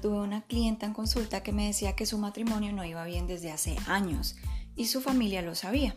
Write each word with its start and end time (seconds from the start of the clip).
tuve 0.00 0.18
una 0.18 0.42
clienta 0.42 0.84
en 0.84 0.92
consulta 0.92 1.42
que 1.42 1.52
me 1.52 1.66
decía 1.66 1.96
que 1.96 2.04
su 2.04 2.18
matrimonio 2.18 2.72
no 2.72 2.84
iba 2.84 3.04
bien 3.04 3.26
desde 3.26 3.50
hace 3.50 3.76
años 3.86 4.36
y 4.76 4.86
su 4.86 5.00
familia 5.00 5.40
lo 5.40 5.54
sabía. 5.54 5.96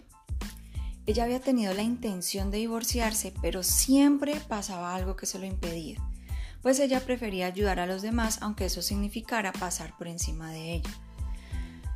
Ella 1.05 1.25
había 1.25 1.41
tenido 1.41 1.73
la 1.73 1.83
intención 1.83 2.49
de 2.49 2.59
divorciarse, 2.59 3.33
pero 3.41 3.63
siempre 3.63 4.39
pasaba 4.47 4.95
algo 4.95 5.15
que 5.17 5.25
se 5.25 5.39
lo 5.39 5.45
impedía, 5.45 5.97
pues 6.61 6.79
ella 6.79 7.01
prefería 7.01 7.47
ayudar 7.47 7.79
a 7.79 7.85
los 7.85 8.01
demás 8.01 8.39
aunque 8.41 8.65
eso 8.65 8.81
significara 8.81 9.51
pasar 9.51 9.97
por 9.97 10.07
encima 10.07 10.51
de 10.51 10.75
ella. 10.75 10.89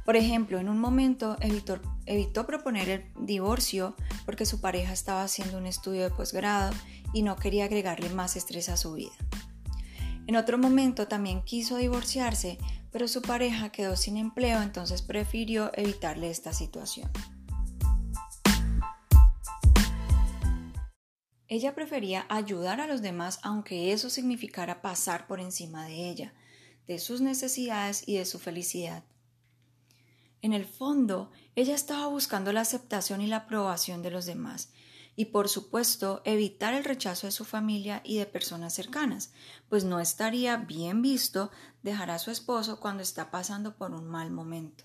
Por 0.04 0.18
ejemplo, 0.18 0.60
en 0.60 0.68
un 0.68 0.80
momento 0.80 1.38
evitó, 1.40 2.46
proponer 2.46 2.90
el 2.90 3.26
divorcio 3.26 3.96
porque 4.26 4.46
su 4.46 4.60
pareja 4.60 4.92
estaba 4.92 5.24
haciendo 5.24 5.58
un 5.58 5.68
estudio 5.68 6.04
de 6.04 6.10
posgrado 6.10 6.74
y 7.14 7.22
no 7.22 7.38
quería 7.38 7.66
agregarle 7.66 8.10
más 8.10 8.36
estrés 8.36 8.68
a 8.68 8.78
su 8.78 8.94
vida. 8.94 9.14
En 10.32 10.38
otro 10.38 10.58
momento 10.58 11.10
también 11.10 11.44
quiso 11.44 11.76
divorciarse, 11.76 12.58
pero 12.90 13.10
su 13.10 13.22
pareja 13.22 13.70
quedó 13.70 13.98
sin 13.98 14.16
empleo, 14.16 14.62
entonces 14.62 15.02
prefirió 15.02 15.72
evitarle 15.74 16.30
esta 16.30 16.54
situación. 16.54 17.12
Ella 21.50 21.76
prefería 21.76 22.26
ayudar 22.30 22.80
a 22.80 22.88
los 22.88 23.02
demás 23.02 23.40
aunque 23.44 23.92
eso 23.92 24.10
significara 24.10 24.82
pasar 24.82 25.28
por 25.28 25.42
encima 25.42 25.86
de 25.86 26.10
ella, 26.10 26.34
de 26.88 26.98
sus 26.98 27.20
necesidades 27.20 28.08
y 28.08 28.16
de 28.16 28.24
su 28.24 28.40
felicidad. 28.40 29.04
En 30.42 30.54
el 30.54 30.64
fondo, 30.64 31.30
ella 31.58 31.76
estaba 31.76 32.08
buscando 32.08 32.54
la 32.54 32.62
aceptación 32.62 33.20
y 33.20 33.28
la 33.28 33.36
aprobación 33.36 34.02
de 34.02 34.12
los 34.12 34.26
demás, 34.26 34.72
y 35.22 35.26
por 35.26 35.50
supuesto 35.50 36.24
evitar 36.26 36.74
el 36.74 36.84
rechazo 36.84 37.28
de 37.28 37.32
su 37.32 37.46
familia 37.46 38.02
y 38.04 38.18
de 38.18 38.26
personas 38.26 38.74
cercanas, 38.74 39.32
pues 39.70 39.84
no 39.84 40.00
estaría 40.00 40.58
bien 40.58 41.04
visto 41.04 41.52
dejar 41.84 42.10
a 42.10 42.18
su 42.18 42.32
esposo 42.32 42.80
cuando 42.80 43.04
está 43.04 43.30
pasando 43.30 43.78
por 43.78 43.92
un 43.92 44.08
mal 44.08 44.32
momento. 44.32 44.84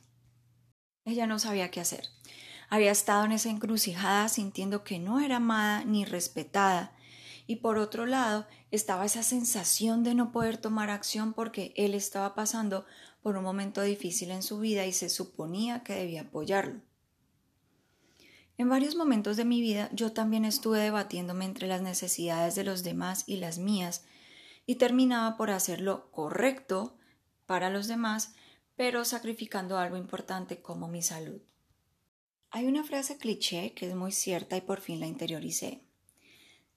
Ella 1.06 1.26
no 1.26 1.38
sabía 1.38 1.70
qué 1.70 1.80
hacer. 1.80 2.10
Había 2.68 2.90
estado 2.90 3.24
en 3.24 3.32
esa 3.32 3.48
encrucijada 3.48 4.28
sintiendo 4.28 4.84
que 4.84 4.98
no 4.98 5.20
era 5.20 5.36
amada 5.36 5.86
ni 5.86 6.04
respetada, 6.04 6.94
y 7.46 7.56
por 7.56 7.78
otro 7.78 8.04
lado 8.04 8.46
estaba 8.70 9.06
esa 9.06 9.22
sensación 9.22 10.04
de 10.04 10.14
no 10.14 10.32
poder 10.32 10.58
tomar 10.58 10.90
acción 10.90 11.32
porque 11.32 11.72
él 11.78 11.94
estaba 11.94 12.34
pasando 12.34 12.84
por 13.22 13.38
un 13.38 13.42
momento 13.42 13.80
difícil 13.80 14.32
en 14.32 14.42
su 14.42 14.58
vida 14.58 14.84
y 14.84 14.92
se 14.92 15.08
suponía 15.08 15.82
que 15.82 15.94
debía 15.94 16.22
apoyarlo. 16.22 16.82
En 18.58 18.68
varios 18.68 18.96
momentos 18.96 19.36
de 19.36 19.44
mi 19.44 19.60
vida 19.60 19.90
yo 19.92 20.12
también 20.12 20.44
estuve 20.44 20.80
debatiéndome 20.80 21.44
entre 21.44 21.66
las 21.66 21.82
necesidades 21.82 22.54
de 22.54 22.64
los 22.64 22.82
demás 22.82 23.24
y 23.26 23.36
las 23.36 23.58
mías, 23.58 24.04
y 24.64 24.76
terminaba 24.76 25.36
por 25.36 25.50
hacer 25.50 25.80
lo 25.80 26.10
correcto 26.10 26.96
para 27.46 27.70
los 27.70 27.86
demás, 27.86 28.34
pero 28.74 29.04
sacrificando 29.04 29.78
algo 29.78 29.96
importante 29.96 30.60
como 30.60 30.88
mi 30.88 31.02
salud. 31.02 31.40
Hay 32.50 32.66
una 32.66 32.84
frase 32.84 33.18
cliché 33.18 33.72
que 33.74 33.88
es 33.88 33.94
muy 33.94 34.12
cierta 34.12 34.56
y 34.56 34.62
por 34.62 34.80
fin 34.80 35.00
la 35.00 35.06
interioricé. 35.06 35.82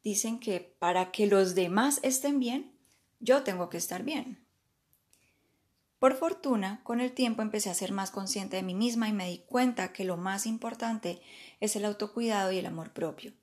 Dicen 0.04 0.40
que 0.40 0.60
para 0.80 1.12
que 1.12 1.28
los 1.28 1.56
demás 1.56 2.00
estén 2.04 2.40
bien, 2.40 2.74
yo 3.20 3.44
tengo 3.44 3.70
que 3.70 3.78
estar 3.78 4.04
bien. 4.04 4.46
Por 6.00 6.16
fortuna, 6.16 6.80
con 6.84 7.02
el 7.02 7.12
tiempo 7.12 7.42
empecé 7.42 7.70
a 7.70 7.74
ser 7.74 7.92
más 7.92 8.10
consciente 8.10 8.56
de 8.56 8.64
mí 8.64 8.74
misma 8.74 9.10
y 9.10 9.14
me 9.14 9.28
di 9.28 9.40
cuenta 9.40 9.92
que 9.92 10.06
lo 10.06 10.16
más 10.16 10.46
importante 10.46 11.22
es 11.60 11.76
el 11.76 11.84
autocuidado 11.84 12.54
y 12.54 12.58
el 12.58 12.66
amor 12.66 12.94
propio, 12.94 13.34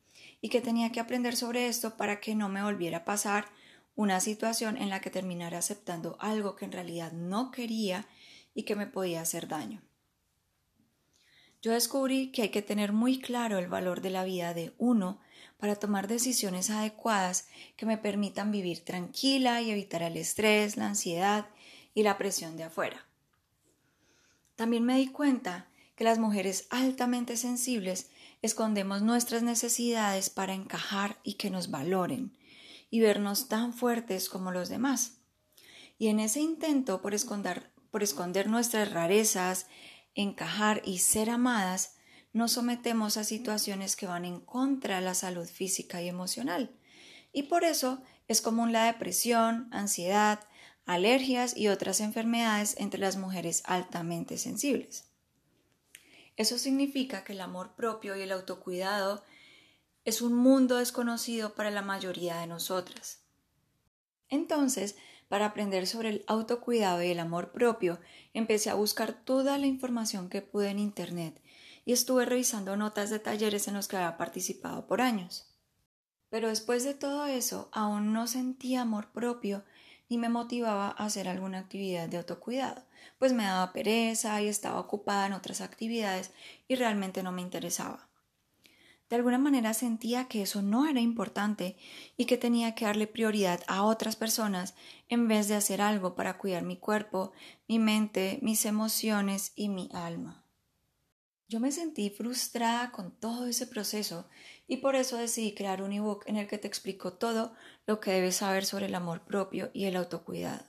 y 0.41 0.49
que 0.49 0.63
tenía 0.63 0.91
que 0.91 1.01
aprender 1.01 1.37
sobre 1.37 1.69
esto 1.69 1.99
para 1.99 2.19
que 2.19 2.35
no 2.35 2.49
me 2.49 2.63
volviera 2.63 2.99
a 2.99 3.05
pasar 3.05 3.45
una 3.95 4.21
situación 4.21 4.79
en 4.79 4.89
la 4.89 5.01
que 5.01 5.11
terminara 5.11 5.59
aceptando 5.59 6.17
algo 6.19 6.57
que 6.57 6.65
en 6.65 6.73
realidad 6.73 7.13
no 7.13 7.51
quería 7.51 8.07
y 8.55 8.63
que 8.63 8.75
me 8.75 8.87
podía 8.87 9.21
hacer 9.21 9.49
daño. 9.49 9.83
Yo 11.61 11.73
descubrí 11.73 12.31
que 12.33 12.43
hay 12.43 12.49
que 12.51 12.63
tener 12.63 12.93
muy 12.93 13.21
claro 13.21 13.59
el 13.59 13.67
valor 13.67 14.01
de 14.01 14.11
la 14.11 14.25
vida 14.25 14.55
de 14.55 14.75
uno 14.79 15.21
para 15.59 15.77
tomar 15.77 16.09
decisiones 16.09 16.71
adecuadas 16.71 17.49
que 17.77 17.87
me 17.87 17.99
permitan 17.99 18.51
vivir 18.51 18.85
tranquila 18.85 19.61
y 19.61 19.71
evitar 19.71 20.03
el 20.03 20.17
estrés, 20.17 20.77
la 20.77 20.87
ansiedad 20.87 21.47
y 21.97 22.03
la 22.03 22.19
presión 22.19 22.59
de 22.59 22.65
afuera. 22.65 23.07
También 24.55 24.85
me 24.85 24.99
di 24.99 25.09
cuenta 25.09 25.67
que 25.97 26.05
las 26.05 26.19
mujeres 26.19 26.67
altamente 26.69 27.39
sensibles 27.39 28.11
escondemos 28.43 29.01
nuestras 29.01 29.43
necesidades 29.43 30.29
para 30.29 30.53
encajar 30.53 31.19
y 31.25 31.35
que 31.35 31.49
nos 31.49 31.71
valoren 31.71 32.37
y 32.91 33.01
vernos 33.01 33.49
tan 33.49 33.73
fuertes 33.73 34.29
como 34.29 34.53
los 34.53 34.69
demás. 34.69 35.15
Y 35.99 36.09
en 36.09 36.21
ese 36.21 36.41
intento 36.41 37.01
por 37.01 37.15
esconder, 37.15 37.73
por 37.91 38.03
esconder 38.03 38.47
nuestras 38.47 38.93
rarezas, 38.93 39.67
encajar 40.15 40.83
y 40.85 40.99
ser 40.99 41.31
amadas, 41.31 41.95
nos 42.35 42.53
sometemos 42.53 43.17
a 43.17 43.25
situaciones 43.25 43.97
que 43.97 44.07
van 44.07 44.27
en 44.27 44.41
contra 44.41 44.97
de 44.97 45.03
la 45.03 45.15
salud 45.15 45.47
física 45.47 46.03
y 46.03 46.09
emocional. 46.09 46.77
Y 47.33 47.45
por 47.45 47.65
eso 47.65 48.03
es 48.29 48.43
común 48.43 48.73
la 48.73 48.85
depresión, 48.85 49.69
ansiedad, 49.73 50.41
alergias 50.87 51.57
y 51.57 51.69
otras 51.69 52.01
enfermedades 52.01 52.77
entre 52.79 53.01
las 53.01 53.17
mujeres 53.17 53.63
altamente 53.67 54.39
sensibles. 54.39 55.05
Eso 56.37 56.59
significa 56.59 57.25
que 57.25 57.33
el 57.33 57.41
amor 57.41 57.75
propio 57.75 58.17
y 58.17 58.23
el 58.23 58.33
autocuidado 58.33 59.25
es 60.05 60.23
un 60.23 60.35
mundo 60.35 60.77
desconocido 60.77 61.55
para 61.55 61.71
la 61.71 61.83
mayoría 61.83 62.39
de 62.39 62.47
nosotras. 62.47 63.23
Entonces, 64.29 64.97
para 65.29 65.47
aprender 65.47 65.89
sobre 65.89 66.11
el 66.11 66.25
autocuidado 66.29 67.03
y 67.03 67.11
el 67.11 67.19
amor 67.19 67.51
propio, 67.51 67.99
empecé 68.33 68.71
a 68.71 68.75
buscar 68.75 69.13
toda 69.25 69.59
la 69.59 69.67
información 69.67 70.29
que 70.29 70.43
pude 70.43 70.71
en 70.71 70.79
Internet 70.79 71.43
y 71.85 71.93
estuve 71.93 72.25
revisando 72.25 72.77
notas 72.77 73.11
de 73.11 73.19
talleres 73.19 73.67
en 73.67 73.75
los 73.75 73.89
que 73.89 73.97
había 73.97 74.17
participado 74.17 74.87
por 74.87 75.01
años. 75.01 75.53
Pero 76.29 76.49
después 76.49 76.85
de 76.85 76.95
todo 76.95 77.27
eso, 77.27 77.71
aún 77.73 78.13
no 78.13 78.27
sentía 78.27 78.83
amor 78.83 79.11
propio 79.11 79.65
ni 80.09 80.19
me 80.19 80.29
motivaba 80.29 80.89
a 80.89 81.05
hacer 81.05 81.29
alguna 81.29 81.59
actividad 81.59 82.09
de 82.09 82.19
autocuidado, 82.19 82.83
pues 83.19 83.33
me 83.33 83.45
daba 83.45 83.73
pereza 83.73 84.41
y 84.43 84.49
estaba 84.49 84.81
ocupada 84.81 85.27
en 85.27 85.33
otras 85.33 85.61
actividades 85.61 86.33
y 86.69 86.75
realmente 86.77 87.23
no 87.23 87.33
me 87.33 87.43
interesaba. 87.43 88.09
De 89.09 89.17
alguna 89.17 89.39
manera 89.39 89.73
sentía 89.73 90.27
que 90.27 90.43
eso 90.43 90.63
no 90.63 90.89
era 90.89 91.01
importante 91.01 91.77
y 92.17 92.25
que 92.25 92.37
tenía 92.37 92.75
que 92.75 92.87
darle 92.87 93.07
prioridad 93.07 93.61
a 93.69 93.85
otras 93.85 94.17
personas 94.17 94.75
en 95.09 95.29
vez 95.29 95.47
de 95.47 95.55
hacer 95.55 95.81
algo 95.81 96.17
para 96.17 96.39
cuidar 96.39 96.65
mi 96.65 96.77
cuerpo, 96.77 97.33
mi 97.69 97.79
mente, 97.79 98.41
mis 98.43 98.65
emociones 98.67 99.53
y 99.55 99.69
mi 99.69 99.89
alma. 99.93 100.46
Yo 101.49 101.61
me 101.61 101.71
sentí 101.71 102.11
frustrada 102.11 102.91
con 102.91 103.13
todo 103.13 103.47
ese 103.47 103.69
proceso 103.69 104.29
y 104.67 104.79
por 104.79 104.97
eso 104.97 105.17
decidí 105.17 105.55
crear 105.55 105.81
un 105.81 105.93
ebook 105.93 106.25
en 106.27 106.37
el 106.37 106.49
que 106.49 106.59
te 106.59 106.67
explico 106.67 107.13
todo 107.13 107.55
lo 107.87 108.01
que 108.01 108.11
debes 108.11 108.37
saber 108.37 108.65
sobre 108.65 108.87
el 108.87 108.95
amor 108.97 109.25
propio 109.25 109.71
y 109.73 109.85
el 109.85 109.95
autocuidado. 109.95 110.65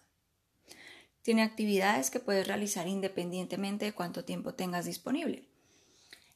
Tiene 1.24 1.42
actividades 1.42 2.12
que 2.12 2.20
puedes 2.20 2.48
realizar 2.48 2.88
independientemente 2.88 3.86
de 3.86 3.94
cuánto 3.94 4.24
tiempo 4.24 4.54
tengas 4.54 4.86
disponible. 4.86 5.50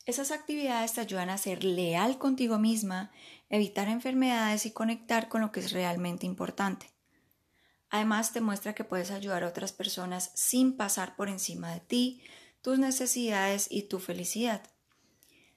Esas 0.07 0.31
actividades 0.31 0.93
te 0.93 1.01
ayudan 1.01 1.29
a 1.29 1.37
ser 1.37 1.63
leal 1.63 2.17
contigo 2.17 2.57
misma, 2.57 3.11
evitar 3.49 3.87
enfermedades 3.87 4.65
y 4.65 4.71
conectar 4.71 5.29
con 5.29 5.41
lo 5.41 5.51
que 5.51 5.59
es 5.59 5.71
realmente 5.71 6.25
importante. 6.25 6.87
Además, 7.91 8.33
te 8.33 8.41
muestra 8.41 8.73
que 8.73 8.83
puedes 8.83 9.11
ayudar 9.11 9.43
a 9.43 9.47
otras 9.47 9.71
personas 9.71 10.31
sin 10.33 10.75
pasar 10.75 11.15
por 11.15 11.29
encima 11.29 11.71
de 11.71 11.81
ti, 11.81 12.23
tus 12.61 12.79
necesidades 12.79 13.67
y 13.69 13.83
tu 13.83 13.99
felicidad. 13.99 14.61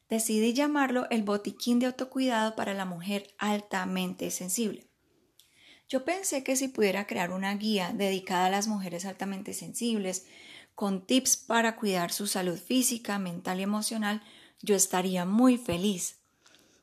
Decidí 0.09 0.53
llamarlo 0.53 1.09
el 1.11 1.23
botiquín 1.23 1.79
de 1.79 1.87
autocuidado 1.87 2.57
para 2.57 2.75
la 2.75 2.85
mujer 2.85 3.35
altamente 3.39 4.31
sensible. 4.31 4.87
Yo 5.89 6.05
pensé 6.05 6.43
que 6.43 6.57
si 6.57 6.69
pudiera 6.69 7.07
crear 7.07 7.31
una 7.31 7.55
guía 7.55 7.93
dedicada 7.95 8.47
a 8.47 8.51
las 8.51 8.69
mujeres 8.69 9.05
altamente 9.05 9.53
sensibles, 9.55 10.27
con 10.75 11.07
tips 11.07 11.37
para 11.37 11.77
cuidar 11.77 12.11
su 12.11 12.27
salud 12.27 12.59
física, 12.59 13.19
mental 13.19 13.61
y 13.61 13.63
emocional, 13.63 14.23
yo 14.61 14.75
estaría 14.75 15.25
muy 15.25 15.59
feliz. 15.59 16.21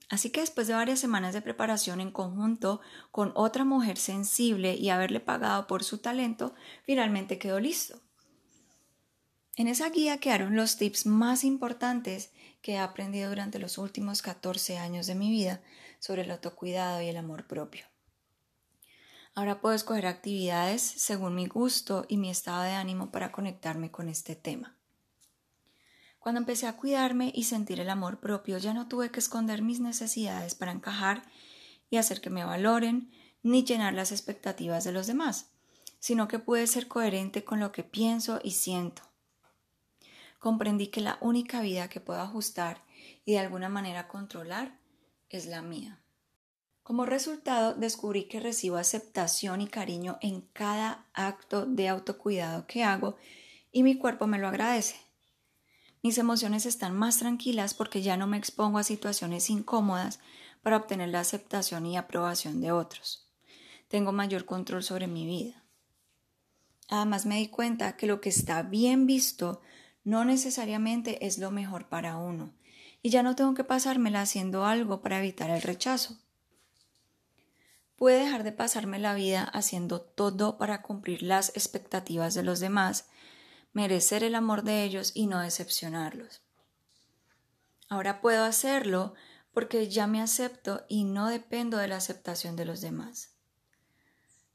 Así 0.09 0.29
que 0.29 0.41
después 0.41 0.67
de 0.67 0.73
varias 0.73 0.99
semanas 0.99 1.33
de 1.33 1.41
preparación 1.41 2.01
en 2.01 2.11
conjunto 2.11 2.81
con 3.11 3.31
otra 3.35 3.63
mujer 3.63 3.97
sensible 3.97 4.75
y 4.75 4.89
haberle 4.89 5.19
pagado 5.19 5.67
por 5.67 5.83
su 5.83 5.99
talento, 5.99 6.53
finalmente 6.83 7.39
quedó 7.39 7.59
listo. 7.59 8.01
En 9.55 9.67
esa 9.67 9.89
guía 9.89 10.17
quedaron 10.17 10.55
los 10.55 10.77
tips 10.77 11.05
más 11.05 11.43
importantes 11.43 12.31
que 12.61 12.73
he 12.73 12.79
aprendido 12.79 13.29
durante 13.29 13.59
los 13.59 13.77
últimos 13.77 14.21
14 14.21 14.77
años 14.77 15.07
de 15.07 15.15
mi 15.15 15.29
vida 15.29 15.61
sobre 15.99 16.21
el 16.21 16.31
autocuidado 16.31 17.01
y 17.01 17.07
el 17.07 17.17
amor 17.17 17.47
propio. 17.47 17.85
Ahora 19.35 19.61
puedo 19.61 19.75
escoger 19.75 20.05
actividades 20.05 20.81
según 20.81 21.35
mi 21.35 21.47
gusto 21.47 22.05
y 22.07 22.17
mi 22.17 22.29
estado 22.29 22.63
de 22.63 22.71
ánimo 22.71 23.11
para 23.11 23.31
conectarme 23.31 23.91
con 23.91 24.09
este 24.09 24.35
tema. 24.35 24.75
Cuando 26.19 26.39
empecé 26.39 26.67
a 26.67 26.77
cuidarme 26.77 27.31
y 27.33 27.43
sentir 27.43 27.79
el 27.79 27.89
amor 27.89 28.19
propio, 28.19 28.57
ya 28.57 28.73
no 28.73 28.87
tuve 28.87 29.09
que 29.09 29.19
esconder 29.19 29.61
mis 29.61 29.79
necesidades 29.79 30.55
para 30.55 30.71
encajar 30.71 31.23
y 31.89 31.97
hacer 31.97 32.21
que 32.21 32.29
me 32.29 32.45
valoren, 32.45 33.11
ni 33.43 33.63
llenar 33.63 33.93
las 33.93 34.11
expectativas 34.11 34.83
de 34.83 34.91
los 34.91 35.07
demás 35.07 35.51
sino 36.01 36.27
que 36.27 36.39
pude 36.39 36.65
ser 36.67 36.87
coherente 36.87 37.45
con 37.45 37.59
lo 37.61 37.71
que 37.71 37.83
pienso 37.83 38.41
y 38.43 38.51
siento. 38.51 39.03
Comprendí 40.41 40.87
que 40.87 41.01
la 41.01 41.19
única 41.21 41.61
vida 41.61 41.87
que 41.87 42.01
puedo 42.01 42.19
ajustar 42.19 42.83
y 43.25 43.33
de 43.33 43.39
alguna 43.39 43.69
manera 43.69 44.07
controlar 44.07 44.75
es 45.29 45.45
la 45.45 45.61
mía. 45.61 46.01
Como 46.81 47.05
resultado, 47.05 47.75
descubrí 47.75 48.23
que 48.23 48.39
recibo 48.39 48.77
aceptación 48.77 49.61
y 49.61 49.67
cariño 49.67 50.17
en 50.19 50.41
cada 50.51 51.05
acto 51.13 51.67
de 51.67 51.87
autocuidado 51.89 52.65
que 52.65 52.83
hago 52.83 53.17
y 53.71 53.83
mi 53.83 53.99
cuerpo 53.99 54.25
me 54.25 54.39
lo 54.39 54.47
agradece. 54.47 54.95
Mis 56.01 56.17
emociones 56.17 56.65
están 56.65 56.95
más 56.95 57.19
tranquilas 57.19 57.75
porque 57.75 58.01
ya 58.01 58.17
no 58.17 58.25
me 58.25 58.37
expongo 58.37 58.79
a 58.79 58.83
situaciones 58.83 59.47
incómodas 59.51 60.19
para 60.63 60.77
obtener 60.77 61.09
la 61.09 61.19
aceptación 61.19 61.85
y 61.85 61.97
aprobación 61.97 62.61
de 62.61 62.71
otros. 62.71 63.29
Tengo 63.89 64.11
mayor 64.11 64.45
control 64.45 64.81
sobre 64.81 65.05
mi 65.05 65.27
vida. 65.27 65.63
Además 66.89 67.27
me 67.27 67.37
di 67.37 67.49
cuenta 67.49 67.95
que 67.95 68.07
lo 68.07 68.21
que 68.21 68.29
está 68.29 68.63
bien 68.63 69.05
visto 69.05 69.61
no 70.03 70.25
necesariamente 70.25 71.25
es 71.25 71.37
lo 71.37 71.51
mejor 71.51 71.89
para 71.89 72.17
uno, 72.17 72.53
y 73.01 73.09
ya 73.09 73.23
no 73.23 73.35
tengo 73.35 73.53
que 73.53 73.63
pasármela 73.63 74.21
haciendo 74.21 74.65
algo 74.65 75.01
para 75.01 75.19
evitar 75.19 75.49
el 75.49 75.61
rechazo. 75.61 76.17
Pude 77.95 78.15
dejar 78.15 78.43
de 78.43 78.51
pasarme 78.51 78.97
la 78.97 79.13
vida 79.13 79.43
haciendo 79.43 80.01
todo 80.01 80.57
para 80.57 80.81
cumplir 80.81 81.21
las 81.21 81.49
expectativas 81.49 82.33
de 82.33 82.43
los 82.43 82.59
demás 82.59 83.05
merecer 83.73 84.23
el 84.23 84.35
amor 84.35 84.63
de 84.63 84.83
ellos 84.83 85.11
y 85.13 85.27
no 85.27 85.39
decepcionarlos. 85.39 86.41
Ahora 87.89 88.21
puedo 88.21 88.43
hacerlo 88.43 89.13
porque 89.53 89.89
ya 89.89 90.07
me 90.07 90.21
acepto 90.21 90.85
y 90.87 91.03
no 91.03 91.27
dependo 91.27 91.77
de 91.77 91.87
la 91.87 91.97
aceptación 91.97 92.55
de 92.55 92.65
los 92.65 92.81
demás. 92.81 93.35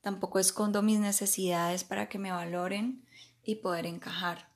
Tampoco 0.01 0.39
escondo 0.39 0.83
mis 0.83 1.01
necesidades 1.01 1.85
para 1.85 2.09
que 2.09 2.19
me 2.19 2.31
valoren 2.31 3.07
y 3.43 3.57
poder 3.57 3.87
encajar. 3.87 4.56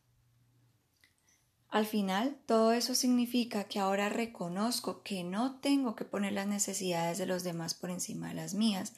Al 1.71 1.87
final, 1.87 2.37
todo 2.47 2.73
eso 2.73 2.95
significa 2.95 3.65
que 3.65 3.79
ahora 3.79 4.09
reconozco 4.09 5.03
que 5.03 5.25
no 5.25 5.61
tengo 5.61 5.95
que 5.95 6.05
poner 6.05 6.33
las 6.33 6.47
necesidades 6.47 7.19
de 7.19 7.27
los 7.27 7.45
demás 7.45 7.75
por 7.75 7.91
encima 7.91 8.29
de 8.29 8.35
las 8.35 8.55
mías, 8.55 8.95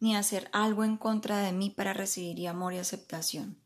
ni 0.00 0.16
hacer 0.16 0.48
algo 0.52 0.84
en 0.84 0.96
contra 0.96 1.42
de 1.42 1.52
mí 1.52 1.70
para 1.70 1.92
recibir 1.92 2.48
amor 2.48 2.72
y 2.72 2.78
aceptación 2.78 3.60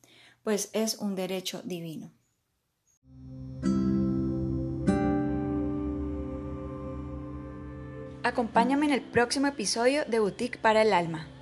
pues 0.45 0.69
es 0.75 0.99
un 0.99 1.17
derecho 1.17 1.63
divino. 1.65 2.13
Acompáñame 8.23 8.87
en 8.87 8.93
el 8.93 9.03
próximo 9.03 9.47
episodio 9.47 10.05
de 10.05 10.19
Boutique 10.19 10.59
para 10.59 10.83
el 10.83 10.93
Alma. 10.93 11.34